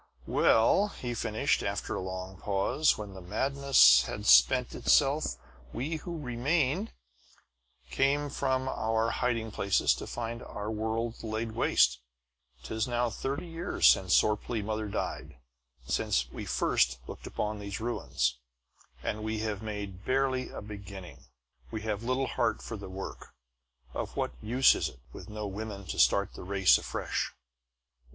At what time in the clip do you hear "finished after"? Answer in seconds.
1.13-1.93